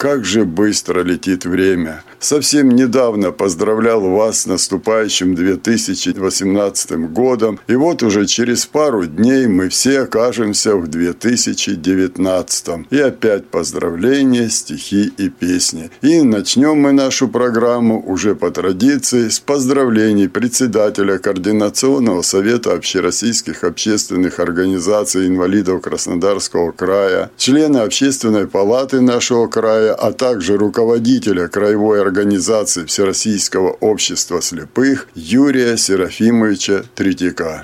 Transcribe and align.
Как 0.00 0.24
же 0.24 0.46
быстро 0.46 1.02
летит 1.02 1.44
время! 1.44 2.02
Совсем 2.20 2.68
недавно 2.68 3.32
поздравлял 3.32 4.02
вас 4.02 4.42
с 4.42 4.46
наступающим 4.46 5.34
2018 5.34 7.10
годом, 7.10 7.58
и 7.66 7.74
вот 7.74 8.02
уже 8.02 8.26
через 8.26 8.66
пару 8.66 9.06
дней 9.06 9.46
мы 9.46 9.70
все 9.70 10.00
окажемся 10.00 10.76
в 10.76 10.86
2019. 10.86 12.66
И 12.90 12.98
опять 12.98 13.46
поздравления, 13.46 14.50
стихи 14.50 15.10
и 15.16 15.30
песни. 15.30 15.90
И 16.02 16.20
начнем 16.20 16.78
мы 16.78 16.92
нашу 16.92 17.26
программу 17.26 18.02
уже 18.06 18.34
по 18.34 18.50
традиции 18.50 19.30
с 19.30 19.40
поздравлений 19.40 20.28
председателя 20.28 21.16
Координационного 21.16 22.20
совета 22.20 22.74
общероссийских 22.74 23.64
общественных 23.64 24.40
организаций 24.40 25.26
инвалидов 25.26 25.80
Краснодарского 25.80 26.72
края, 26.72 27.30
члена 27.38 27.84
Общественной 27.84 28.46
палаты 28.46 29.00
нашего 29.00 29.46
края, 29.46 29.94
а 29.94 30.12
также 30.12 30.58
руководителя 30.58 31.48
краевой 31.48 32.00
организации 32.00 32.09
организации 32.10 32.84
Всероссийского 32.86 33.70
общества 33.70 34.42
слепых 34.42 35.06
Юрия 35.14 35.76
Серафимовича 35.76 36.82
Третьяка. 36.96 37.62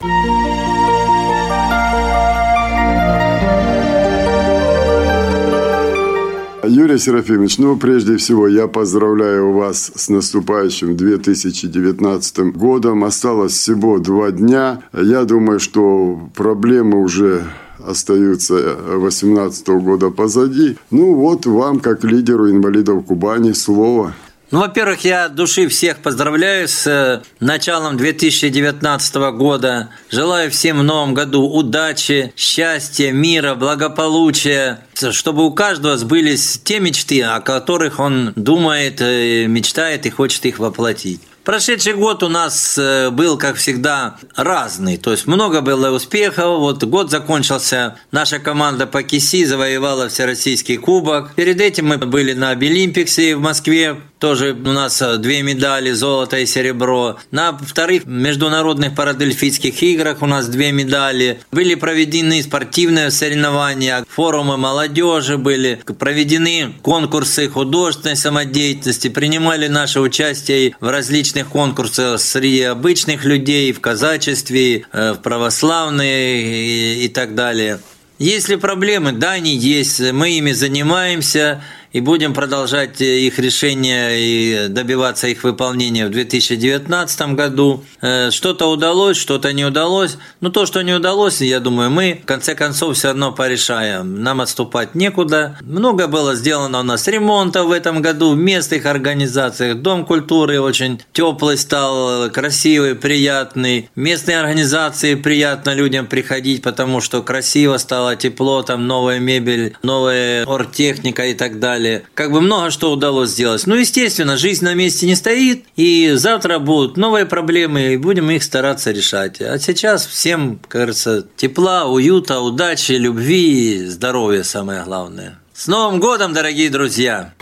Юрий 6.64 6.98
Серафимович, 6.98 7.58
ну, 7.58 7.76
прежде 7.76 8.16
всего, 8.16 8.46
я 8.46 8.68
поздравляю 8.68 9.52
вас 9.52 9.90
с 9.96 10.08
наступающим 10.08 10.96
2019 10.96 12.38
годом. 12.56 13.02
Осталось 13.02 13.52
всего 13.52 13.98
два 13.98 14.30
дня. 14.30 14.80
Я 14.92 15.24
думаю, 15.24 15.58
что 15.58 16.30
проблемы 16.34 17.00
уже 17.00 17.42
остаются 17.84 18.54
2018 18.54 19.68
года 19.68 20.10
позади. 20.10 20.76
Ну 20.90 21.14
вот 21.14 21.46
вам, 21.46 21.80
как 21.80 22.04
лидеру 22.04 22.50
инвалидов 22.50 23.04
Кубани, 23.06 23.52
слово. 23.52 24.14
Ну, 24.52 24.60
во-первых, 24.60 25.04
я 25.04 25.24
от 25.24 25.34
души 25.34 25.66
всех 25.66 25.98
поздравляю 25.98 26.68
с 26.68 26.86
э, 26.86 27.22
началом 27.40 27.96
2019 27.96 29.14
года. 29.36 29.90
Желаю 30.08 30.52
всем 30.52 30.78
в 30.78 30.82
новом 30.84 31.14
году 31.14 31.42
удачи, 31.42 32.32
счастья, 32.36 33.10
мира, 33.10 33.56
благополучия, 33.56 34.86
чтобы 34.94 35.44
у 35.44 35.50
каждого 35.50 35.96
сбылись 35.96 36.60
те 36.62 36.78
мечты, 36.78 37.22
о 37.22 37.40
которых 37.40 37.98
он 37.98 38.34
думает, 38.36 39.00
э, 39.00 39.46
мечтает 39.48 40.06
и 40.06 40.10
хочет 40.10 40.46
их 40.46 40.60
воплотить. 40.60 41.20
Прошедший 41.46 41.94
год 41.94 42.24
у 42.24 42.28
нас 42.28 42.76
э, 42.76 43.10
был, 43.10 43.38
как 43.38 43.54
всегда, 43.54 44.16
разный. 44.34 44.96
То 44.96 45.12
есть 45.12 45.28
много 45.28 45.60
было 45.60 45.92
успехов. 45.92 46.58
Вот 46.58 46.82
год 46.82 47.08
закончился, 47.08 47.98
наша 48.10 48.40
команда 48.40 48.88
по 48.88 49.04
КИСИ 49.04 49.44
завоевала 49.44 50.08
Всероссийский 50.08 50.76
кубок. 50.76 51.36
Перед 51.36 51.60
этим 51.60 51.86
мы 51.86 51.98
были 51.98 52.32
на 52.32 52.50
Обилимпиксе 52.50 53.36
в 53.36 53.40
Москве. 53.40 53.96
Тоже 54.18 54.52
у 54.52 54.72
нас 54.72 55.02
э, 55.02 55.18
две 55.18 55.42
медали, 55.42 55.92
золото 55.92 56.38
и 56.38 56.46
серебро. 56.46 57.18
На 57.30 57.52
вторых 57.52 58.06
международных 58.06 58.94
парадельфийских 58.94 59.82
играх 59.82 60.22
у 60.22 60.26
нас 60.26 60.48
две 60.48 60.72
медали. 60.72 61.40
Были 61.52 61.74
проведены 61.74 62.42
спортивные 62.42 63.10
соревнования, 63.10 64.06
форумы 64.08 64.56
молодежи 64.56 65.36
были, 65.36 65.80
проведены 65.98 66.72
конкурсы 66.80 67.50
художественной 67.50 68.16
самодеятельности, 68.16 69.08
принимали 69.08 69.68
наше 69.68 70.00
участие 70.00 70.74
в 70.80 70.88
различных 70.88 71.48
конкурсах 71.48 72.18
среди 72.18 72.62
обычных 72.62 73.26
людей, 73.26 73.70
в 73.72 73.80
казачестве, 73.80 74.86
э, 74.92 75.12
в 75.12 75.16
православные 75.18 77.04
и, 77.04 77.08
так 77.08 77.34
далее. 77.34 77.80
Есть 78.18 78.48
ли 78.48 78.56
проблемы? 78.56 79.12
Да, 79.12 79.32
они 79.32 79.54
есть. 79.54 80.00
Мы 80.00 80.38
ими 80.38 80.52
занимаемся 80.52 81.62
и 81.96 82.00
будем 82.02 82.34
продолжать 82.34 83.00
э, 83.00 83.20
их 83.20 83.38
решения 83.38 84.10
и 84.18 84.68
добиваться 84.68 85.28
их 85.28 85.44
выполнения 85.44 86.06
в 86.06 86.10
2019 86.10 87.34
году. 87.34 87.84
Э, 88.02 88.30
что-то 88.30 88.70
удалось, 88.70 89.16
что-то 89.16 89.54
не 89.54 89.64
удалось. 89.64 90.18
Но 90.42 90.50
то, 90.50 90.66
что 90.66 90.82
не 90.82 90.92
удалось, 90.92 91.40
я 91.40 91.58
думаю, 91.58 91.88
мы 91.88 92.20
в 92.22 92.26
конце 92.26 92.54
концов 92.54 92.96
все 92.96 93.08
равно 93.08 93.32
порешаем. 93.32 94.22
Нам 94.22 94.42
отступать 94.42 94.94
некуда. 94.94 95.56
Много 95.62 96.06
было 96.06 96.34
сделано 96.34 96.80
у 96.80 96.82
нас 96.82 97.08
ремонта 97.08 97.64
в 97.64 97.72
этом 97.72 98.02
году 98.02 98.32
в 98.32 98.36
местных 98.36 98.84
организациях. 98.84 99.78
Дом 99.78 100.04
культуры 100.04 100.60
очень 100.60 101.00
теплый 101.14 101.56
стал, 101.56 102.28
красивый, 102.30 102.94
приятный. 102.94 103.88
Местные 103.96 104.38
организации 104.38 105.14
приятно 105.14 105.72
людям 105.72 106.06
приходить, 106.06 106.60
потому 106.60 107.00
что 107.00 107.22
красиво 107.22 107.78
стало, 107.78 108.16
тепло, 108.16 108.62
там 108.62 108.86
новая 108.86 109.18
мебель, 109.18 109.74
новая 109.82 110.44
оргтехника 110.44 111.24
и 111.24 111.32
так 111.32 111.58
далее 111.58 111.85
далее. 111.86 112.04
Как 112.14 112.30
бы 112.30 112.40
много 112.40 112.70
что 112.70 112.92
удалось 112.92 113.30
сделать. 113.30 113.66
Ну, 113.66 113.74
естественно, 113.74 114.36
жизнь 114.36 114.64
на 114.64 114.74
месте 114.74 115.06
не 115.06 115.14
стоит, 115.14 115.64
и 115.76 116.12
завтра 116.14 116.58
будут 116.58 116.96
новые 116.96 117.26
проблемы, 117.26 117.94
и 117.94 117.96
будем 117.96 118.30
их 118.30 118.42
стараться 118.42 118.90
решать. 118.90 119.40
А 119.40 119.58
сейчас 119.58 120.06
всем, 120.06 120.60
кажется, 120.68 121.26
тепла, 121.36 121.86
уюта, 121.86 122.40
удачи, 122.40 122.92
любви, 122.92 123.84
здоровья 123.86 124.42
самое 124.42 124.84
главное. 124.84 125.38
С 125.54 125.68
Новым 125.68 126.00
годом, 126.00 126.34
дорогие 126.34 126.70
друзья! 126.70 127.32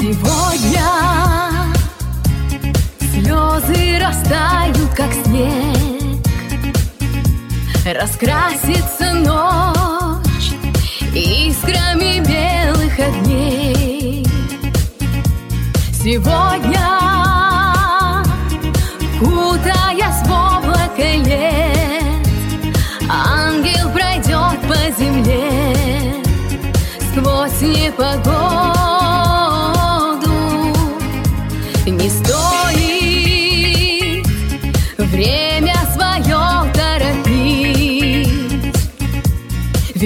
Сегодня 0.00 0.88
слезы 2.98 3.98
растают, 3.98 4.53
Раскрасится 7.94 9.12
ночь 9.14 10.50
искрами 11.14 12.18
белых 12.26 12.98
огней. 12.98 14.26
Сегодня, 15.92 16.88
кутаясь 19.20 20.26
в 20.26 20.32
облако 20.32 21.02
лет 21.02 22.26
Ангел 23.08 23.88
пройдет 23.90 24.60
по 24.66 25.00
земле 25.00 26.20
сквозь 27.12 27.60
непогоду 27.60 28.73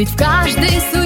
Ведь 0.08 0.14
в 0.14 0.16
каждой 0.16 0.97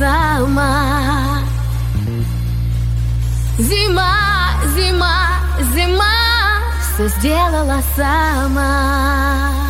сама 0.00 1.40
Зима, 3.58 4.16
зима, 4.74 5.26
зима 5.74 6.16
Все 6.80 7.08
сделала 7.18 7.82
сама 7.94 9.60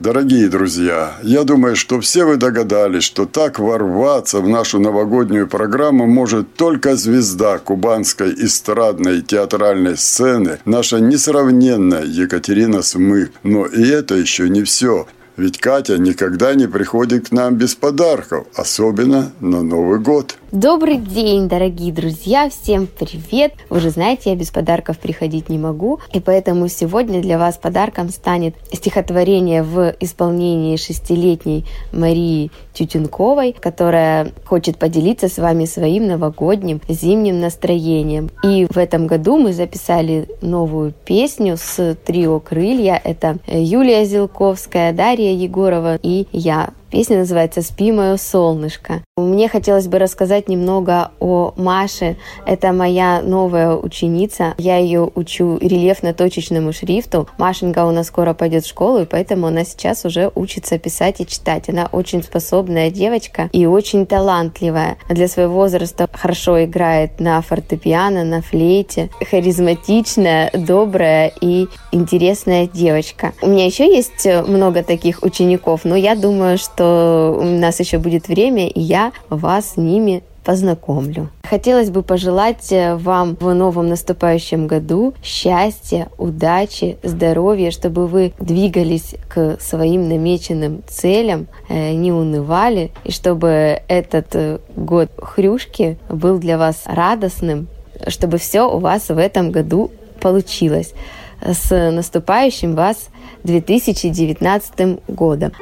Дорогие 0.00 0.48
друзья, 0.48 1.12
я 1.22 1.44
думаю, 1.44 1.76
что 1.76 2.00
все 2.00 2.24
вы 2.24 2.36
догадались, 2.36 3.04
что 3.04 3.24
так 3.24 3.60
ворваться 3.60 4.40
в 4.40 4.48
нашу 4.48 4.80
новогоднюю 4.80 5.46
программу 5.46 6.08
может 6.08 6.56
только 6.56 6.96
звезда 6.96 7.58
кубанской 7.58 8.34
эстрадной 8.34 9.22
театральной 9.22 9.96
сцены, 9.96 10.58
наша 10.64 10.98
несравненная 10.98 12.02
Екатерина 12.02 12.82
Смык. 12.82 13.30
Но 13.44 13.66
и 13.66 13.86
это 13.86 14.16
еще 14.16 14.48
не 14.48 14.64
все. 14.64 15.06
Ведь 15.36 15.58
Катя 15.58 15.96
никогда 15.96 16.54
не 16.54 16.66
приходит 16.66 17.30
к 17.30 17.32
нам 17.32 17.56
без 17.56 17.74
подарков, 17.74 18.46
особенно 18.54 19.32
на 19.40 19.62
Новый 19.62 19.98
год. 19.98 20.36
Добрый 20.52 20.98
день, 20.98 21.48
дорогие 21.48 21.90
друзья! 21.90 22.50
Всем 22.50 22.86
привет! 22.86 23.54
Вы 23.70 23.80
же 23.80 23.88
знаете, 23.88 24.28
я 24.28 24.36
без 24.36 24.50
подарков 24.50 24.98
приходить 24.98 25.48
не 25.48 25.56
могу, 25.56 26.00
и 26.12 26.20
поэтому 26.20 26.68
сегодня 26.68 27.22
для 27.22 27.38
вас 27.38 27.56
подарком 27.56 28.10
станет 28.10 28.54
стихотворение 28.70 29.62
в 29.62 29.94
исполнении 30.00 30.76
шестилетней 30.76 31.64
Марии 31.92 32.50
Тютюнковой, 32.74 33.56
которая 33.58 34.32
хочет 34.44 34.76
поделиться 34.76 35.28
с 35.28 35.38
вами 35.38 35.64
своим 35.64 36.06
новогодним 36.06 36.82
зимним 36.86 37.40
настроением. 37.40 38.28
И 38.44 38.66
в 38.68 38.76
этом 38.76 39.06
году 39.06 39.38
мы 39.38 39.54
записали 39.54 40.28
новую 40.42 40.92
песню 41.06 41.56
с 41.56 41.96
трио 42.04 42.40
«Крылья». 42.40 43.00
Это 43.02 43.38
Юлия 43.46 44.04
Зилковская, 44.04 44.92
Дарья 44.92 45.21
Егорова 45.30 45.98
и 46.02 46.26
я. 46.32 46.70
Песня 46.92 47.20
называется 47.20 47.62
«Спи, 47.62 47.90
мое 47.90 48.18
солнышко». 48.18 49.02
Мне 49.16 49.48
хотелось 49.48 49.88
бы 49.88 49.98
рассказать 49.98 50.48
немного 50.48 51.10
о 51.20 51.54
Маше. 51.56 52.16
Это 52.44 52.72
моя 52.72 53.22
новая 53.22 53.74
ученица. 53.74 54.54
Я 54.58 54.76
ее 54.76 55.10
учу 55.14 55.56
рельефно-точечному 55.56 56.74
шрифту. 56.74 57.28
Машенька 57.38 57.86
у 57.86 57.92
нас 57.92 58.08
скоро 58.08 58.34
пойдет 58.34 58.64
в 58.64 58.68
школу, 58.68 59.02
и 59.02 59.04
поэтому 59.06 59.46
она 59.46 59.64
сейчас 59.64 60.04
уже 60.04 60.30
учится 60.34 60.78
писать 60.78 61.20
и 61.20 61.26
читать. 61.26 61.70
Она 61.70 61.88
очень 61.92 62.22
способная 62.22 62.90
девочка 62.90 63.48
и 63.52 63.64
очень 63.64 64.04
талантливая. 64.04 64.98
Для 65.08 65.28
своего 65.28 65.54
возраста 65.54 66.08
хорошо 66.12 66.62
играет 66.62 67.20
на 67.20 67.40
фортепиано, 67.40 68.24
на 68.24 68.42
флейте. 68.42 69.08
Харизматичная, 69.30 70.50
добрая 70.52 71.32
и 71.40 71.68
интересная 71.90 72.66
девочка. 72.66 73.32
У 73.40 73.46
меня 73.46 73.64
еще 73.64 73.86
есть 73.86 74.26
много 74.46 74.82
таких 74.82 75.22
учеников, 75.22 75.84
но 75.84 75.96
я 75.96 76.14
думаю, 76.14 76.58
что 76.58 76.81
у 76.82 77.44
нас 77.44 77.80
еще 77.80 77.98
будет 77.98 78.28
время, 78.28 78.68
и 78.68 78.80
я 78.80 79.12
вас 79.28 79.72
с 79.72 79.76
ними 79.76 80.22
познакомлю. 80.44 81.30
Хотелось 81.44 81.90
бы 81.90 82.02
пожелать 82.02 82.72
вам 82.72 83.36
в 83.38 83.52
новом 83.54 83.88
наступающем 83.88 84.66
году 84.66 85.14
счастья, 85.22 86.08
удачи, 86.18 86.98
здоровья, 87.02 87.70
чтобы 87.70 88.06
вы 88.06 88.32
двигались 88.38 89.14
к 89.28 89.58
своим 89.60 90.08
намеченным 90.08 90.82
целям, 90.88 91.46
э, 91.68 91.92
не 91.92 92.12
унывали, 92.12 92.90
и 93.04 93.12
чтобы 93.12 93.80
этот 93.88 94.34
э, 94.34 94.58
год 94.76 95.10
хрюшки 95.18 95.98
был 96.08 96.38
для 96.38 96.58
вас 96.58 96.82
радостным, 96.86 97.68
чтобы 98.08 98.38
все 98.38 98.62
у 98.62 98.78
вас 98.78 99.08
в 99.08 99.18
этом 99.18 99.50
году 99.50 99.90
получилось. 100.20 100.92
С 101.40 101.90
наступающим 101.90 102.74
вас 102.74 103.08
2019 103.44 105.00
годом! 105.08 105.52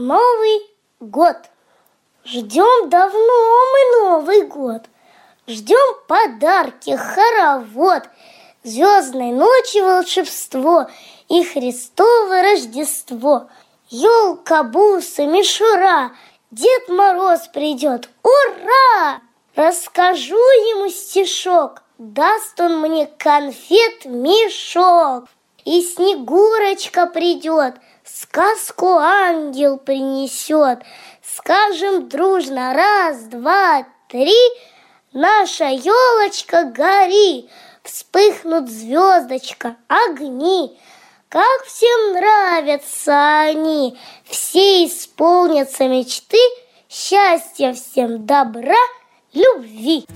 Новый 0.00 0.62
год. 1.00 1.38
Ждем 2.24 2.88
давно 2.88 3.64
мы 3.72 4.00
Новый 4.00 4.42
год. 4.42 4.82
Ждем 5.48 5.96
подарки, 6.06 6.94
хоровод, 6.94 8.04
Звездной 8.62 9.32
ночи 9.32 9.78
волшебство 9.78 10.88
И 11.28 11.42
Христово 11.42 12.42
Рождество. 12.42 13.48
Елка, 13.88 14.62
бусы, 14.62 15.26
мишура, 15.26 16.12
Дед 16.52 16.88
Мороз 16.88 17.48
придет, 17.48 18.08
ура! 18.22 19.20
Расскажу 19.56 20.36
ему 20.36 20.90
стишок, 20.90 21.82
Даст 21.98 22.60
он 22.60 22.78
мне 22.82 23.06
конфет 23.18 24.04
мешок. 24.04 25.24
И 25.64 25.82
Снегурочка 25.82 27.06
придет, 27.06 27.74
сказку 28.08 28.86
ангел 28.98 29.78
принесет. 29.78 30.80
Скажем 31.22 32.08
дружно 32.08 32.74
раз, 32.74 33.22
два, 33.24 33.86
три, 34.08 34.36
наша 35.12 35.66
елочка 35.66 36.64
гори, 36.64 37.48
вспыхнут 37.82 38.68
звездочка, 38.68 39.76
огни. 39.88 40.78
Как 41.28 41.64
всем 41.66 42.14
нравятся 42.14 43.40
они, 43.40 43.98
все 44.24 44.86
исполнятся 44.86 45.86
мечты, 45.86 46.38
счастья 46.88 47.74
всем, 47.74 48.24
добра, 48.24 48.76
любви. 49.34 50.06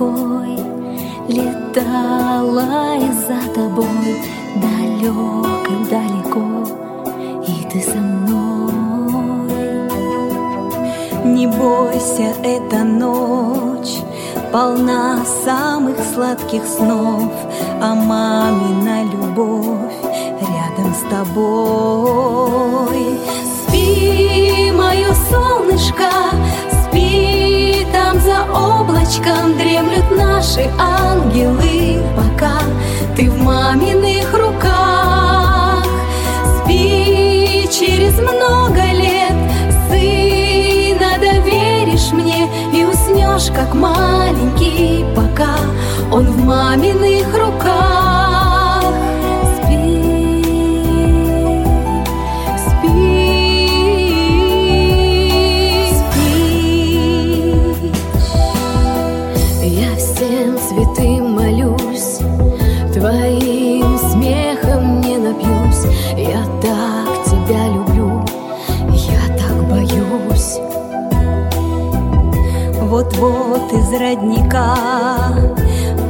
Рекой, 0.00 0.56
летала 1.28 2.96
и 2.96 3.12
за 3.12 3.40
тобой 3.54 4.16
далеко, 4.56 5.46
далеко, 5.90 6.64
и 7.46 7.64
ты 7.70 7.78
со 7.82 7.96
мной. 7.96 8.72
Не 11.24 11.46
бойся, 11.46 12.32
эта 12.42 12.82
ночь 12.84 14.00
полна 14.52 15.22
самых 15.44 15.96
сладких 16.14 16.64
снов, 16.64 17.30
а 17.80 17.94
мамина 17.94 19.04
любовь 19.04 19.94
рядом 20.40 20.94
с 20.94 21.02
тобой. 21.10 23.20
Спи, 23.68 24.72
мое 24.72 25.14
солнышко, 25.30 26.10
спи, 26.84 27.49
там 27.92 28.20
за 28.20 28.42
облачком 28.52 29.56
дремлют 29.56 30.10
наши 30.16 30.68
ангелы, 30.78 32.02
пока 32.16 32.58
ты 33.16 33.30
в 33.30 33.42
маминых 33.42 34.32
руках. 34.32 35.84
Спи 36.58 37.68
через 37.70 38.18
много 38.18 38.82
лет, 38.92 39.34
сына, 39.88 41.18
доверишь 41.18 42.12
мне 42.12 42.48
и 42.72 42.84
уснешь, 42.84 43.50
как 43.54 43.74
маленький, 43.74 45.04
пока 45.14 45.56
он 46.10 46.24
в 46.26 46.44
маминых 46.44 47.26
руках. 47.34 48.09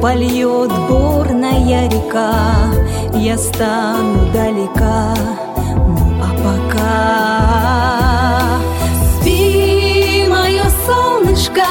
Польет 0.01 0.71
бурная 0.89 1.87
река. 1.87 2.33
Я 3.13 3.37
стану 3.37 4.31
далека 4.33 5.13
Ну 5.75 6.19
а 6.19 6.29
пока 6.43 6.97
Спи, 9.19 10.25
мое 10.27 10.63
солнышко 10.87 11.67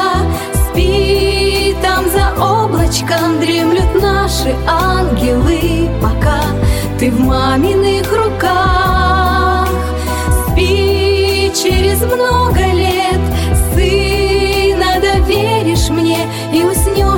Спи, 0.70 1.74
там 1.82 2.04
за 2.08 2.32
облачком 2.40 3.40
Дремлют 3.40 4.00
наши 4.00 4.54
ангелы. 4.64 5.90
Пока 6.00 6.40
ты 7.00 7.10
в 7.10 7.18
маминых 7.18 8.08
руках 8.12 9.68
Спи 10.52 11.50
через 11.52 12.00
много 12.02 12.60
лет 12.60 12.79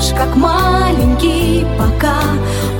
уснешь, 0.02 0.14
как 0.16 0.34
маленький 0.36 1.66
Пока. 1.78 2.20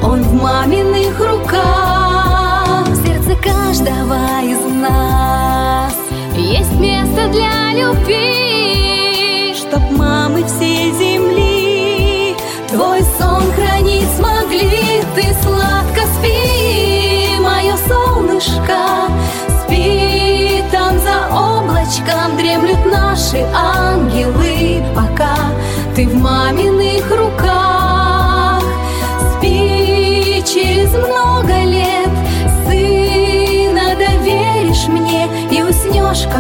Он 0.02 0.22
в 0.22 0.42
маминых 0.42 1.18
руках. 1.18 2.86
В 2.86 3.06
сердце 3.06 3.34
каждого 3.36 4.42
из 4.42 4.60
нас. 4.80 5.94
Есть 6.36 6.72
место 6.72 7.28
для 7.28 7.72
любви 7.74 9.54
Чтоб 9.54 9.82
мамы 9.90 10.44
всей 10.44 10.90
земли 10.92 12.34
Твой 12.68 13.02
сон 13.18 13.31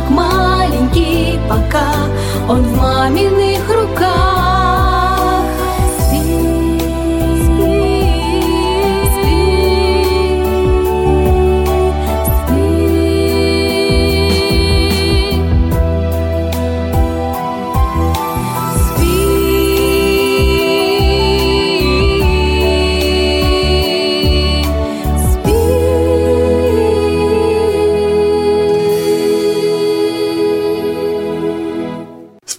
как 0.02 0.10
маленький 0.10 1.38
Пока 1.48 1.92
он 2.48 2.62
в 2.62 2.76
маминых 2.76 3.31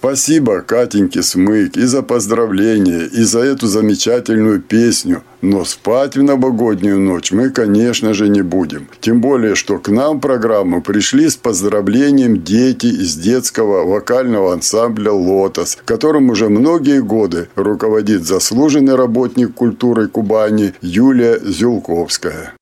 Спасибо 0.04 0.60
Катеньке 0.60 1.24
Смык 1.24 1.78
и 1.78 1.86
за 1.86 2.04
поздравления, 2.04 3.06
и 3.06 3.22
за 3.24 3.40
эту 3.40 3.68
замечательную 3.68 4.62
песню. 4.62 5.24
Но 5.42 5.64
спать 5.64 6.18
в 6.18 6.22
новогоднюю 6.22 7.00
ночь 7.00 7.32
мы, 7.32 7.50
конечно 7.52 8.14
же, 8.14 8.28
не 8.28 8.42
будем. 8.42 8.90
Тем 9.00 9.22
более, 9.22 9.56
что 9.56 9.80
к 9.80 9.88
нам 9.88 10.18
в 10.18 10.20
программу 10.20 10.82
пришли 10.82 11.30
с 11.30 11.38
поздравлением 11.38 12.44
дети 12.44 12.88
из 12.88 13.16
детского 13.16 13.86
вокального 13.86 14.52
ансамбля 14.52 15.14
«Лотос», 15.14 15.78
которым 15.86 16.32
уже 16.32 16.50
многие 16.50 17.02
годы 17.02 17.48
руководит 17.56 18.26
заслуженный 18.26 18.96
работник 18.96 19.54
культуры 19.54 20.10
Кубани 20.10 20.74
Юлия 20.82 21.40
Зюлковская. 21.40 22.56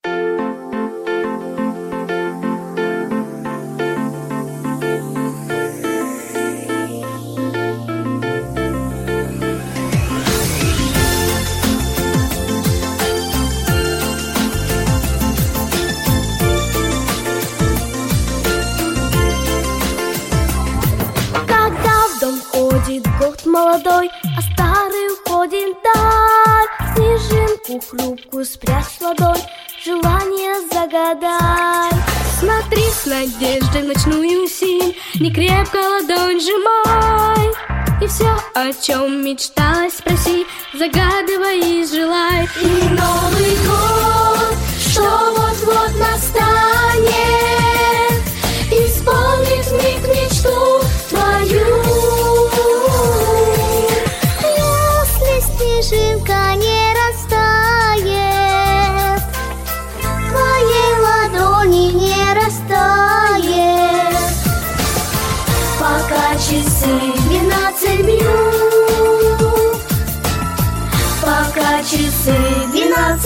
С 32.92 33.06
надеждой 33.06 33.84
ночную 33.84 34.48
синь, 34.48 34.96
Не 35.16 35.32
крепко 35.32 35.78
ладонь 35.78 36.40
сжимай. 36.40 37.52
И 38.02 38.08
все, 38.08 38.36
о 38.56 38.74
чем 38.74 39.24
мечталось, 39.24 39.98
спроси, 39.98 40.46
Загадывай 40.74 41.60
и 41.60 41.86
желай. 41.86 42.50
И 42.62 42.66
Новый 42.90 43.56
год, 43.66 44.58
что 44.78 45.02
вот-вот 45.36 46.00
настанет, 46.00 46.61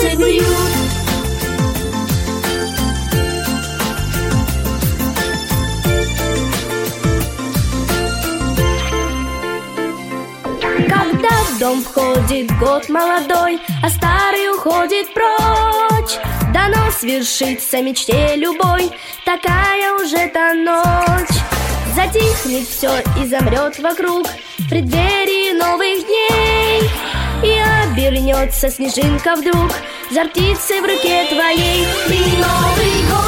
бьют. 0.03 0.45
Когда 10.87 11.29
в 11.29 11.59
дом 11.59 11.81
входит 11.83 12.51
год 12.57 12.89
молодой, 12.89 13.59
А 13.83 13.89
старый 13.89 14.51
уходит 14.53 15.13
прочь, 15.13 16.17
Дано 16.53 16.91
свершиться 16.91 17.81
мечте 17.81 18.35
любой, 18.35 18.91
Такая 19.25 19.93
уже 19.93 20.27
та 20.29 20.53
ночь. 20.53 21.37
Затихнет 21.95 22.67
все 22.67 23.01
и 23.21 23.25
замрет 23.25 23.79
вокруг 23.79 24.27
В 24.59 24.69
преддверии 24.69 25.57
новых 25.57 26.05
дней 26.05 26.89
И 27.43 27.57
обернется 27.83 28.69
снежинка 28.69 29.35
вдруг 29.35 29.71
Жар 30.11 30.29
птицы 30.29 30.81
в 30.81 30.85
руке 30.85 31.25
твоей. 31.29 31.85
И 32.09 32.37
Новый 32.37 33.09
год, 33.09 33.24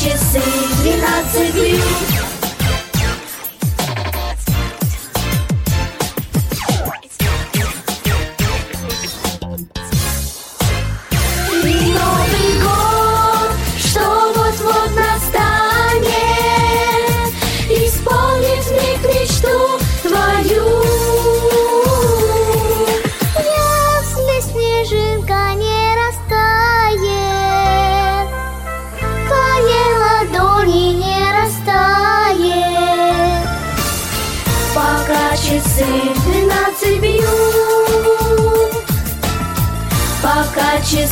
часы 0.00 0.40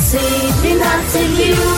see, 0.08 0.62
be 0.62 0.72
to 1.12 1.22
you. 1.36 1.77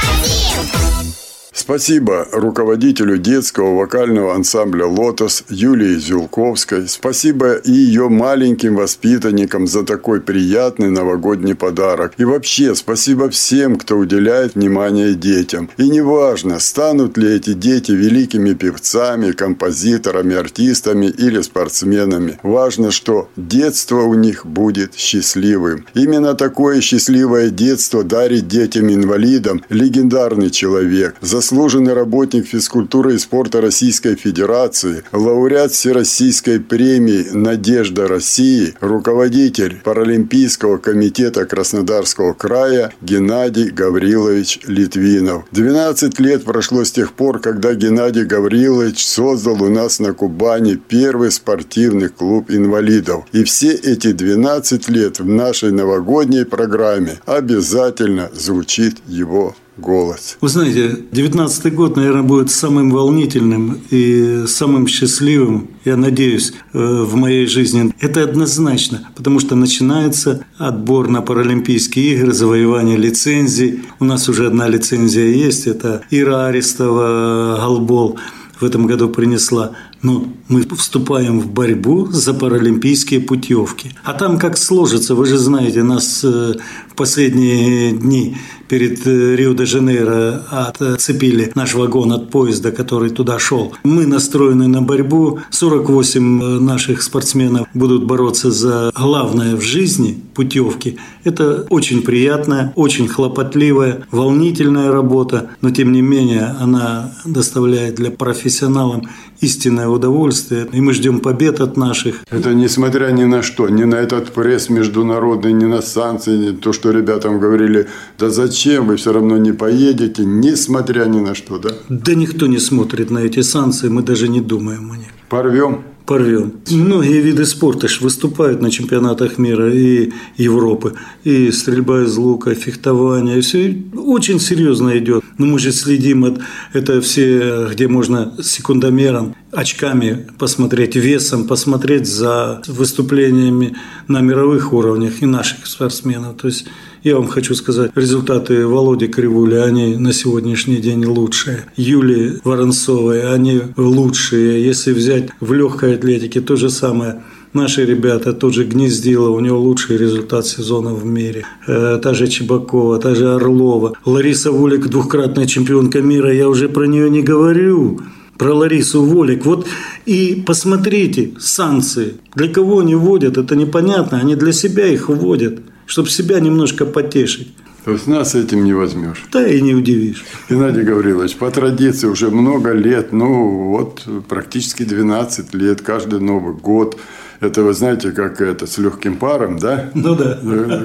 Спасибо 1.67 2.29
руководителю 2.31 3.19
детского 3.19 3.75
вокального 3.77 4.37
ансамбля 4.37 4.87
«Лотос» 4.87 5.43
Юлии 5.49 5.97
Зюлковской. 5.97 6.87
Спасибо 6.87 7.55
и 7.55 7.73
ее 7.73 8.09
маленьким 8.09 8.77
воспитанникам 8.77 9.67
за 9.67 9.83
такой 9.83 10.21
приятный 10.21 10.91
новогодний 10.91 11.57
подарок. 11.57 12.13
И 12.19 12.25
вообще 12.25 12.77
спасибо 12.77 13.31
всем, 13.31 13.79
кто 13.79 13.97
уделяет 13.97 14.55
внимание 14.55 15.15
детям. 15.15 15.69
И 15.77 15.91
неважно, 15.91 16.61
станут 16.61 17.19
ли 17.19 17.35
эти 17.35 17.53
дети 17.53 17.91
великими 17.91 18.55
певцами, 18.55 19.33
композиторами, 19.33 20.37
артистами 20.37 21.07
или 21.07 21.41
спортсменами. 21.43 22.39
Важно, 22.45 22.93
что 22.93 23.29
детство 23.37 24.03
у 24.03 24.15
них 24.15 24.47
будет 24.47 24.95
счастливым. 24.95 25.85
Именно 25.95 26.35
такое 26.35 26.81
счастливое 26.81 27.51
детство 27.51 28.05
дарит 28.05 28.47
детям-инвалидам 28.47 29.65
легендарный 29.69 30.51
человек, 30.51 31.17
заслуженный 31.21 31.56
заслуженный 31.57 31.95
работник 31.95 32.47
физкультуры 32.47 33.15
и 33.15 33.19
спорта 33.19 33.63
Российской 33.63 34.15
Федерации, 34.15 35.03
лауреат 35.11 35.73
Всероссийской 35.73 36.61
премии 36.61 37.29
«Надежда 37.33 38.07
России», 38.07 38.75
руководитель 38.81 39.81
Паралимпийского 39.83 40.77
комитета 40.77 41.47
Краснодарского 41.47 42.35
края 42.35 42.93
Геннадий 43.01 43.71
Гаврилович 43.71 44.61
Литвинов. 44.67 45.45
12 45.53 46.21
лет 46.21 46.45
прошло 46.45 46.85
с 46.85 46.93
тех 46.93 47.15
пор, 47.15 47.39
когда 47.39 47.73
Геннадий 47.73 48.25
Гаврилович 48.25 49.07
создал 49.07 49.63
у 49.63 49.71
нас 49.71 49.99
на 49.99 50.13
Кубани 50.13 50.75
первый 50.75 51.31
спортивный 51.31 52.11
клуб 52.11 52.51
инвалидов. 52.51 53.25
И 53.33 53.45
все 53.45 53.73
эти 53.73 54.13
12 54.13 54.91
лет 54.91 55.21
в 55.21 55.27
нашей 55.27 55.73
новогодней 55.73 56.45
программе 56.45 57.17
обязательно 57.25 58.29
звучит 58.35 58.99
его 59.09 59.57
голос. 59.77 60.39
Вы 60.41 60.49
знаете, 60.49 61.05
19 61.13 61.75
год, 61.75 61.97
наверное, 61.97 62.23
будет 62.23 62.51
самым 62.51 62.91
волнительным 62.91 63.81
и 63.91 64.45
самым 64.47 64.87
счастливым, 64.87 65.71
я 65.85 65.97
надеюсь, 65.97 66.53
э, 66.73 66.79
в 66.79 67.15
моей 67.17 67.47
жизни. 67.47 67.93
Это 68.01 68.23
однозначно, 68.23 69.09
потому 69.17 69.41
что 69.41 69.55
начинается 69.55 70.45
отбор 70.59 71.09
на 71.09 71.23
Паралимпийские 71.23 72.15
игры, 72.15 72.33
завоевание 72.33 72.97
лицензий. 72.97 73.83
У 74.01 74.05
нас 74.05 74.29
уже 74.29 74.47
одна 74.47 74.69
лицензия 74.69 75.29
есть, 75.29 75.67
это 75.67 76.03
Ира 76.11 76.47
Арестова, 76.47 77.59
Голбол 77.61 78.19
в 78.61 78.65
этом 78.65 78.87
году 78.87 79.09
принесла. 79.09 79.73
Но 80.07 80.25
мы 80.47 80.63
вступаем 80.77 81.41
в 81.41 81.51
борьбу 81.51 82.07
за 82.13 82.33
паралимпийские 82.33 83.19
путевки. 83.19 83.91
А 84.05 84.13
там 84.13 84.39
как 84.39 84.57
сложится, 84.57 85.17
вы 85.17 85.27
же 85.27 85.37
знаете, 85.37 85.83
нас 85.83 86.23
э, 86.23 86.55
в 86.89 86.95
последние 86.95 87.91
дни 87.91 88.37
перед 88.69 89.05
э, 89.05 89.35
Рио-де-Жанейро 89.35 90.45
отцепили 90.49 91.51
наш 91.57 91.75
вагон 91.75 92.13
от 92.13 92.31
поезда, 92.31 92.71
который 92.71 93.11
туда 93.11 93.41
шел. 93.41 93.75
Мы 93.83 94.07
настроены 94.07 94.69
на 94.69 94.81
борьбу. 94.81 95.41
48 95.51 96.43
э, 96.43 96.61
наших 96.61 97.03
спортсменов 97.03 97.67
будут 97.75 98.05
бороться 98.05 98.53
за 98.53 98.93
главное 98.95 99.57
в 99.57 99.63
жизни 99.63 100.23
путевки. 100.35 100.99
Это 101.25 101.67
очень 101.71 102.03
приятная, 102.03 102.73
очень 102.77 103.09
хлопотливая, 103.09 104.07
волнительная 104.13 104.93
работа, 104.93 105.51
но 105.61 105.71
тем 105.71 105.91
не 105.91 106.03
менее 106.03 106.55
она 106.61 107.13
доставляет 107.25 107.97
для 107.97 108.13
профессионалов 108.13 109.05
истинное 109.41 109.89
удовольствие. 109.97 110.69
И 110.73 110.81
мы 110.81 110.93
ждем 110.93 111.21
побед 111.21 111.61
от 111.61 111.77
наших. 111.77 112.17
Это 112.31 112.55
несмотря 112.55 113.11
ни 113.13 113.25
на 113.25 113.43
что, 113.43 113.69
ни 113.69 113.85
на 113.85 113.97
этот 113.97 114.33
пресс 114.33 114.71
международный, 114.71 115.53
ни 115.53 115.65
на 115.65 115.83
санкции, 115.83 116.53
то, 116.53 116.73
что 116.73 116.91
ребятам 116.91 117.41
говорили, 117.41 117.87
да 118.19 118.31
зачем, 118.31 118.87
вы 118.87 118.97
все 118.97 119.13
равно 119.13 119.39
не 119.39 119.53
поедете, 119.53 120.25
несмотря 120.25 121.05
ни 121.07 121.21
на 121.21 121.35
что, 121.35 121.59
да? 121.59 121.71
Да 121.89 122.15
никто 122.15 122.47
не 122.47 122.59
смотрит 122.59 123.11
на 123.11 123.19
эти 123.19 123.43
санкции, 123.43 123.89
мы 123.89 124.03
даже 124.03 124.29
не 124.29 124.41
думаем 124.41 124.93
о 124.93 124.97
них. 124.97 125.09
Порвем? 125.29 125.83
Порвем. 126.07 126.53
Многие 126.71 127.21
виды 127.21 127.45
спорта 127.45 127.89
выступают 128.01 128.63
на 128.63 128.71
чемпионатах 128.71 129.39
мира 129.39 129.73
и 129.73 130.13
Европы. 130.37 130.95
И 131.25 131.51
стрельба 131.51 132.03
из 132.03 132.17
лука, 132.17 132.55
фехтование. 132.55 133.41
Все 133.41 133.77
очень 133.95 134.41
серьезно 134.41 134.97
идет. 134.99 135.25
Но 135.39 135.47
мы 135.47 135.59
же 135.59 135.73
следим 135.73 136.25
от 136.25 136.39
это 136.73 137.01
все, 137.01 137.69
где 137.73 137.89
можно 137.89 138.35
секундомером, 138.43 139.35
очками 139.53 140.27
посмотреть, 140.39 140.97
весом 140.97 141.47
посмотреть 141.47 142.07
за 142.07 142.63
выступлениями 142.69 143.77
на 144.09 144.21
мировых 144.21 144.73
уровнях 144.73 145.23
и 145.23 145.27
наших 145.27 145.67
спортсменов. 145.67 146.37
То 146.37 146.49
есть 146.49 146.67
я 147.07 147.17
вам 147.17 147.29
хочу 147.29 147.55
сказать, 147.55 147.93
результаты 147.95 148.67
Володи 148.67 149.07
Кривули, 149.07 149.55
они 149.55 149.97
на 149.97 150.13
сегодняшний 150.13 150.79
день 150.79 151.05
лучшие. 151.05 151.65
Юли 151.77 152.41
Воронцовой, 152.43 153.33
они 153.33 153.61
лучшие. 153.77 154.65
Если 154.65 154.93
взять 154.93 155.29
в 155.39 155.53
легкой 155.53 155.95
атлетике, 155.95 156.41
то 156.41 156.57
же 156.57 156.69
самое 156.69 157.23
Наши 157.53 157.87
ребята, 157.87 158.35
тот 158.35 158.53
же 158.53 158.65
Гнездилов, 158.65 159.35
у 159.35 159.41
него 159.41 159.59
лучший 159.59 159.97
результат 159.97 160.47
сезона 160.47 160.93
в 160.93 161.07
мире. 161.07 161.47
Э, 161.67 161.99
та 162.03 162.13
же 162.13 162.27
Чебакова, 162.27 162.99
та 162.99 163.15
же 163.15 163.35
Орлова. 163.35 163.95
Лариса 164.05 164.51
Волик, 164.51 164.89
двухкратная 164.89 165.47
чемпионка 165.47 166.03
мира, 166.03 166.35
я 166.35 166.49
уже 166.49 166.69
про 166.69 166.87
нее 166.87 167.09
не 167.09 167.23
говорю 167.23 168.01
про 168.37 168.53
Ларису 168.53 169.03
Волик. 169.03 169.47
Вот 169.47 169.67
и 170.05 170.43
посмотрите 170.47 171.31
санкции. 171.39 172.15
Для 172.35 172.49
кого 172.49 172.81
они 172.81 172.95
вводят, 172.95 173.39
это 173.39 173.57
непонятно. 173.57 174.19
Они 174.19 174.35
для 174.35 174.53
себя 174.53 174.87
их 174.89 175.09
вводят 175.09 175.61
чтобы 175.87 176.11
себя 176.11 176.41
немножко 176.41 176.85
потешить. 176.85 177.55
То 177.85 177.93
есть 177.93 178.07
нас 178.09 178.35
этим 178.35 178.65
не 178.65 178.73
возьмешь. 178.73 179.25
Да 179.33 179.47
и 179.47 179.61
не 179.61 179.75
удивишь. 179.75 180.25
Геннадий 180.51 180.83
Гаврилович, 180.83 181.37
по 181.37 181.51
традиции 181.51 182.09
уже 182.09 182.31
много 182.31 182.73
лет, 182.73 183.13
ну 183.13 183.69
вот 183.69 184.03
практически 184.29 184.83
12 184.83 185.55
лет, 185.55 185.83
каждый 185.83 186.21
Новый 186.21 186.55
год– 186.55 186.99
это 187.41 187.63
вы 187.63 187.75
знаете, 187.75 188.13
как 188.13 188.41
это 188.41 188.67
с 188.67 188.79
легким 188.79 189.17
паром, 189.17 189.59
да? 189.59 189.91
Ну 189.95 190.15
да. 190.15 190.39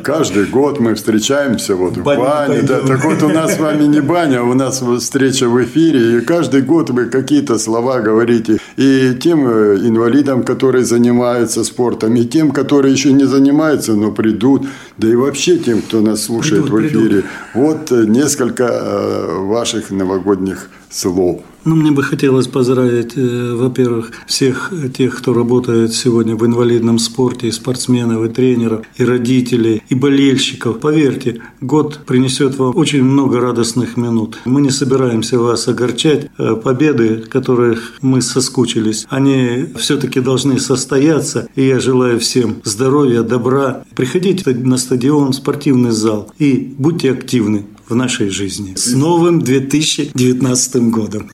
Каждый 0.04 0.46
год 0.46 0.80
мы 0.80 0.96
встречаемся 0.96 1.76
вот 1.76 1.98
в 1.98 2.04
бане. 2.04 2.22
бане 2.22 2.62
да. 2.62 2.82
Так 2.82 3.04
вот 3.06 3.24
у 3.24 3.30
нас 3.30 3.56
с 3.56 3.60
вами 3.60 3.84
не 3.86 4.02
баня, 4.02 4.44
у 4.44 4.54
нас 4.54 4.82
встреча 5.00 5.48
в 5.48 5.64
эфире. 5.64 6.18
И 6.18 6.22
каждый 6.22 6.62
год 6.62 6.90
вы 6.90 7.06
какие-то 7.06 7.58
слова 7.58 8.00
говорите. 8.00 8.58
И 8.78 9.14
тем 9.22 9.48
э, 9.48 9.78
инвалидам, 9.78 10.44
которые 10.44 10.84
занимаются 10.86 11.64
спортом, 11.64 12.16
и 12.16 12.26
тем, 12.26 12.52
которые 12.52 12.92
еще 12.92 13.14
не 13.14 13.26
занимаются, 13.26 13.94
но 13.94 14.12
придут. 14.12 14.68
Да 14.98 15.08
и 15.08 15.16
вообще 15.16 15.58
тем, 15.58 15.82
кто 15.82 16.02
нас 16.02 16.24
слушает 16.24 16.64
придут, 16.64 16.82
в 16.82 16.88
эфире. 16.88 17.10
Придут. 17.10 17.26
Вот 17.54 17.92
э, 17.92 18.06
несколько 18.08 18.64
э, 18.64 19.38
ваших 19.46 19.92
новогодних 19.92 20.70
слов. 20.90 21.42
Ну, 21.64 21.76
мне 21.76 21.92
бы 21.92 22.02
хотелось 22.02 22.48
поздравить, 22.48 23.14
э, 23.16 23.54
во-первых, 23.56 24.12
всех 24.26 24.74
тех, 24.98 25.16
кто 25.18 25.32
работает 25.34 25.94
сегодня 25.94 26.36
в 26.36 26.44
инвалидном 26.44 26.98
спорте, 26.98 27.48
и 27.50 27.52
спортсменов, 27.52 28.26
и 28.26 28.30
тренеров, 28.30 28.82
и 28.96 29.06
родителей, 29.06 29.84
и 29.88 29.94
болельщиков. 29.94 30.80
Поверьте, 30.80 31.42
год 31.62 32.00
принесет 32.08 32.58
вам 32.58 32.76
очень 32.76 33.04
много 33.04 33.40
радостных 33.40 33.96
минут. 33.96 34.40
Мы 34.46 34.62
не 34.62 34.72
собираемся 34.72 35.38
вас 35.38 35.68
огорчать. 35.68 36.32
Э, 36.40 36.56
победы, 36.56 37.18
которых 37.30 37.94
мы 38.02 38.24
соскучились, 38.24 39.06
они 39.10 39.68
все-таки 39.78 40.20
должны 40.20 40.60
состояться. 40.60 41.48
И 41.56 41.68
я 41.68 41.80
желаю 41.80 42.20
всем 42.20 42.56
здоровья, 42.64 43.22
добра. 43.22 43.84
Приходите 43.96 44.50
на 44.52 44.78
стадион, 44.78 45.34
спортивный 45.34 45.92
зал 45.92 46.32
и 46.40 46.74
будьте 46.78 47.12
активны 47.12 47.66
в 47.92 47.96
нашей 47.96 48.30
жизни. 48.30 48.74
С 48.76 48.94
новым 48.94 49.42
2019 49.42 50.76
годом! 50.90 51.30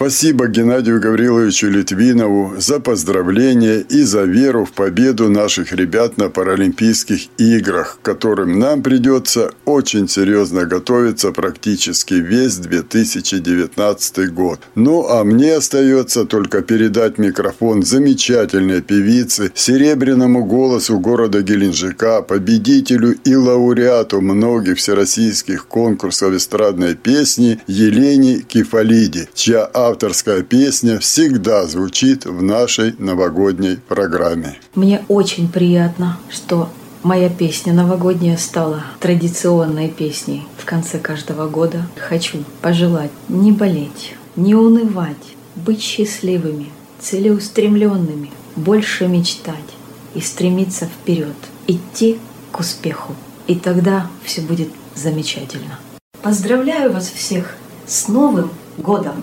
Спасибо 0.00 0.46
Геннадию 0.46 1.00
Гавриловичу 1.00 1.66
Литвинову 1.66 2.54
за 2.56 2.78
поздравления 2.78 3.80
и 3.80 4.02
за 4.02 4.22
веру 4.22 4.64
в 4.64 4.70
победу 4.70 5.28
наших 5.28 5.72
ребят 5.72 6.18
на 6.18 6.30
Паралимпийских 6.30 7.22
играх, 7.36 7.98
к 8.00 8.04
которым 8.04 8.60
нам 8.60 8.84
придется 8.84 9.50
очень 9.64 10.08
серьезно 10.08 10.66
готовиться 10.66 11.32
практически 11.32 12.14
весь 12.14 12.58
2019 12.58 14.32
год. 14.32 14.60
Ну 14.76 15.08
а 15.08 15.24
мне 15.24 15.56
остается 15.56 16.24
только 16.26 16.62
передать 16.62 17.18
микрофон 17.18 17.82
замечательной 17.82 18.82
певице, 18.82 19.50
серебряному 19.52 20.44
голосу 20.44 21.00
города 21.00 21.42
Геленджика, 21.42 22.22
победителю 22.22 23.16
и 23.24 23.34
лауреату 23.34 24.20
многих 24.20 24.78
всероссийских 24.78 25.66
конкурсов 25.66 26.34
эстрадной 26.34 26.94
песни 26.94 27.58
Елене 27.66 28.42
Кефалиди, 28.42 29.28
чья 29.34 29.68
авторская 29.88 30.42
песня 30.42 30.98
всегда 30.98 31.66
звучит 31.66 32.26
в 32.26 32.42
нашей 32.42 32.94
новогодней 32.98 33.78
программе. 33.88 34.56
Мне 34.74 35.04
очень 35.08 35.50
приятно, 35.50 36.18
что 36.30 36.70
Моя 37.04 37.30
песня 37.30 37.72
новогодняя 37.72 38.36
стала 38.36 38.82
традиционной 38.98 39.88
песней 39.88 40.48
в 40.58 40.64
конце 40.64 40.98
каждого 40.98 41.48
года. 41.48 41.86
Хочу 41.96 42.38
пожелать 42.60 43.12
не 43.28 43.52
болеть, 43.52 44.14
не 44.34 44.56
унывать, 44.56 45.36
быть 45.54 45.80
счастливыми, 45.80 46.70
целеустремленными, 47.00 48.32
больше 48.56 49.06
мечтать 49.06 49.70
и 50.16 50.20
стремиться 50.20 50.86
вперед, 50.86 51.36
идти 51.68 52.18
к 52.50 52.58
успеху. 52.58 53.14
И 53.46 53.54
тогда 53.54 54.08
все 54.24 54.40
будет 54.40 54.68
замечательно. 54.96 55.78
Поздравляю 56.20 56.92
вас 56.92 57.08
всех 57.08 57.54
с 57.86 58.08
Новым 58.08 58.50
годом! 58.76 59.22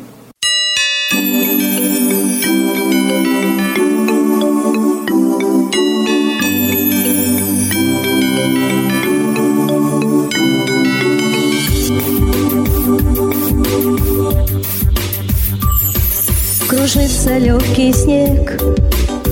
Кружится 16.95 17.37
легкий 17.37 17.91
снег, 17.91 18.57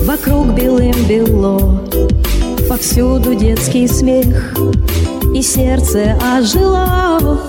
вокруг 0.04 0.48
белым 0.48 0.92
бело, 1.08 1.82
Повсюду 2.68 3.34
детский 3.34 3.88
смех 3.88 4.54
И 5.34 5.40
сердце 5.40 6.14
ожило. 6.36 7.40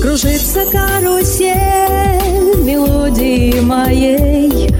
Кружится 0.00 0.60
карусель 0.72 2.64
мелодии 2.64 3.60
моей 3.60 4.70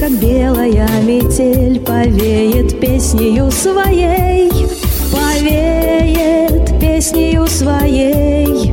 Как 0.00 0.12
белая 0.12 0.88
метель 1.02 1.78
повеет 1.78 2.80
песнею 2.80 3.50
своей. 3.50 4.50
Повеет 5.12 6.80
песнею 6.80 7.46
своей 7.46 8.69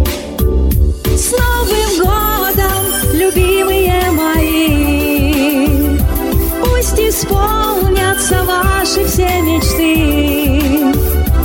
мечты. 9.57 10.61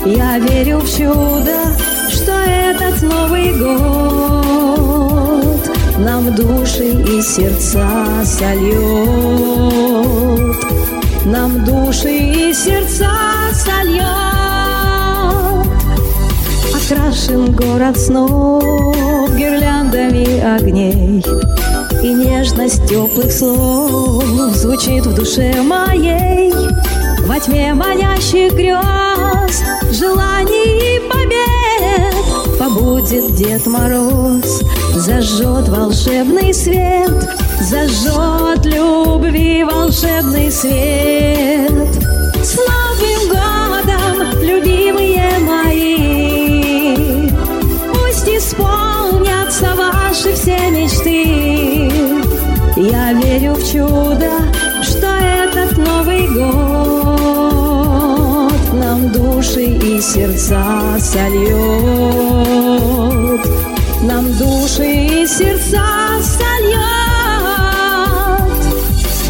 Я 0.05 0.38
верю 0.38 0.79
в 0.79 0.88
чудо, 0.90 1.57
что 2.11 2.33
этот 2.33 3.03
Новый 3.03 3.53
год 3.59 4.90
Нам 5.98 6.35
души 6.35 6.90
и 6.90 7.22
сердца 7.22 8.25
сольет 8.25 8.72
Нам 11.25 11.64
души 11.64 12.11
и 12.11 12.53
сердца 12.53 13.11
сольет 13.53 14.03
Окрашен 16.75 17.53
город 17.53 17.96
снов 17.96 18.62
гирляндами 19.37 20.40
огней. 20.40 21.25
И 22.03 22.12
нежность 22.12 22.85
теплых 22.88 23.31
слов 23.33 24.25
звучит 24.55 25.07
в 25.07 25.14
душе 25.14 25.62
моей 25.62 26.62
тьме 27.45 27.75
манящих 27.75 28.53
грез, 28.53 29.63
желаний 29.91 30.97
и 30.97 31.01
побед. 31.09 32.59
Побудет 32.59 33.35
Дед 33.35 33.67
Мороз, 33.67 34.63
зажжет 34.95 35.69
волшебный 35.69 36.55
свет 36.55 37.33
Зажжет 37.63 38.67
любви 38.67 39.63
волшебный 39.63 40.51
свет. 40.51 41.71
С 42.43 42.57
Новым 42.59 43.29
годом, 43.29 44.43
любимые 44.43 45.39
мои! 45.39 47.31
Пусть 47.93 48.29
исполнятся 48.29 49.77
ваши 49.77 50.35
все 50.35 50.59
мечты. 50.71 51.93
Я 52.77 53.13
верю 53.13 53.55
в 53.55 53.65
чудо, 53.65 54.32
и 59.83 60.01
сердца 60.01 60.97
сольет 61.01 61.51
Нам 64.03 64.33
души 64.38 64.85
и 64.85 65.27
сердца 65.27 65.83
сольет 66.23 66.79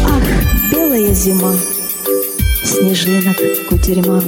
Ах, 0.05 0.23
белая 0.71 1.13
зима 1.13 1.53
Снежинок 2.63 3.37
кутерьма 3.67 4.21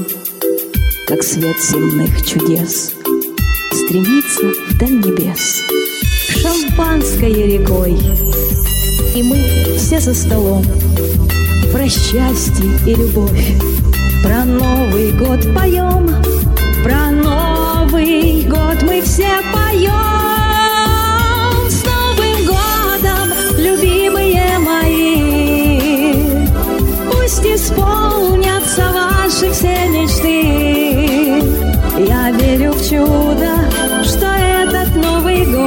Как 1.07 1.21
свет 1.21 1.61
земных 1.61 2.25
чудес 2.25 2.93
Стремится 3.71 4.47
вдаль 4.71 4.97
небес 4.97 5.61
Шампанское 6.41 7.45
рекой. 7.45 7.97
И 9.15 9.23
мы 9.23 9.77
все 9.77 9.99
за 9.99 10.13
столом 10.15 10.65
Про 11.71 11.87
счастье 11.87 12.65
и 12.87 12.95
любовь 12.95 13.53
Про 14.25 14.43
Новый 14.43 15.11
год 15.11 15.41
поем. 15.53 16.09
Про 16.83 17.11
Новый 17.11 18.43
год 18.45 18.81
мы 18.81 19.03
все 19.03 19.29
поем. 19.53 19.91
С 21.69 21.85
Новым 21.85 22.45
годом, 22.47 23.29
любимые 23.59 24.57
мои. 24.57 26.47
Пусть 27.11 27.45
исполнятся 27.45 28.91
ваши 28.91 29.51
все 29.51 29.87
мечты. 29.89 31.43
Я 31.99 32.31
верю 32.31 32.71
в 32.73 32.81
чудо, 32.81 33.69
что 34.03 34.25
этот 34.25 34.95
Новый 34.95 35.45
год 35.45 35.65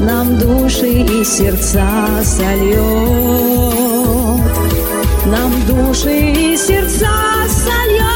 Нам 0.00 0.36
души 0.38 0.88
и 0.88 1.24
сердца 1.24 2.22
сольет 2.24 3.73
души 5.74 6.32
и 6.32 6.56
сердца 6.56 7.10
сольет 7.48 8.14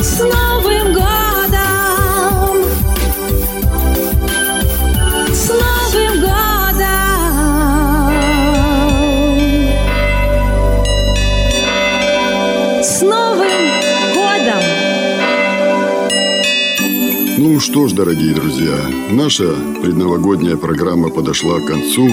С 0.00 0.18
Новым 0.20 0.92
годом! 0.94 1.12
С 5.32 5.48
Новым 5.48 6.20
годом! 6.20 6.92
С 12.82 13.02
Новым 13.02 13.62
годом! 14.14 14.62
Ну 17.38 17.60
что 17.60 17.88
ж, 17.88 17.92
дорогие 17.92 18.34
друзья, 18.34 18.76
наша 19.10 19.54
предновогодняя 19.82 20.56
программа 20.56 21.10
подошла 21.10 21.60
к 21.60 21.66
концу. 21.66 22.08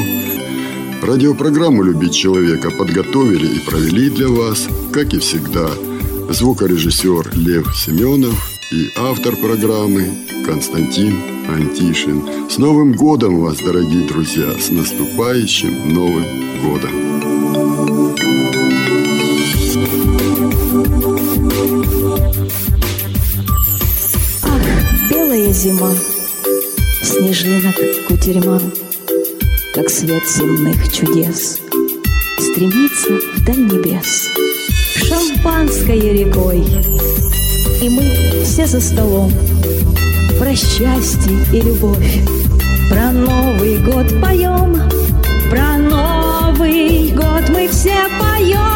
Радиопрограмму 1.01 1.81
«Любить 1.83 2.13
человека» 2.13 2.71
подготовили 2.71 3.47
и 3.55 3.59
провели 3.59 4.09
для 4.09 4.27
вас, 4.27 4.67
как 4.91 5.13
и 5.13 5.19
всегда, 5.19 5.69
звукорежиссер 6.29 7.31
Лев 7.35 7.75
Семенов 7.75 8.51
и 8.71 8.89
автор 8.97 9.35
программы 9.37 10.09
Константин 10.45 11.15
Антишин. 11.47 12.49
С 12.49 12.57
Новым 12.57 12.93
годом 12.93 13.39
вас, 13.39 13.57
дорогие 13.59 14.05
друзья! 14.07 14.51
С 14.59 14.69
наступающим 14.69 15.93
Новым 15.93 16.25
годом! 16.63 16.91
Ах, 24.43 25.09
белая 25.09 25.53
зима, 25.53 25.93
снежинок 27.01 27.75
кутерьма, 28.07 28.61
Как 29.79 29.89
свет 29.89 30.27
земных 30.27 30.91
чудес, 30.91 31.61
Стремится 32.37 33.13
вдаль 33.37 33.59
небес, 33.59 34.27
Шампанское 35.07 36.11
рекой, 36.11 36.65
И 37.81 37.89
мы 37.89 38.43
все 38.43 38.67
за 38.67 38.81
столом. 38.81 39.31
Про 40.37 40.53
счастье 40.53 41.31
и 41.53 41.61
любовь, 41.61 42.19
Про 42.89 43.13
Новый 43.13 43.77
год 43.77 44.07
поем, 44.21 44.75
Про 45.49 45.77
Новый 45.77 47.11
год 47.11 47.47
мы 47.47 47.69
все 47.69 47.95
поем. 48.19 48.68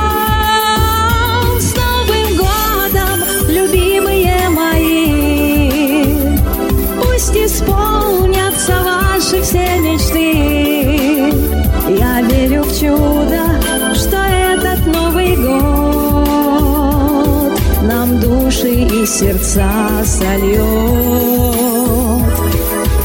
Сердца 19.14 19.70
сольет. 20.04 20.64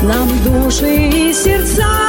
Нам 0.03 0.29
души 0.43 1.09
и 1.09 1.35
сердца 1.35 2.08